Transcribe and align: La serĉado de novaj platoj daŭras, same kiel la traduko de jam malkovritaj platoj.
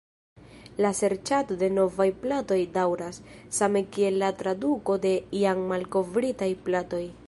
La 0.85 0.89
serĉado 0.99 1.57
de 1.63 1.69
novaj 1.73 2.07
platoj 2.25 2.59
daŭras, 2.79 3.21
same 3.61 3.87
kiel 3.97 4.21
la 4.25 4.33
traduko 4.43 5.01
de 5.09 5.17
jam 5.45 5.67
malkovritaj 5.75 6.55
platoj. 6.69 7.09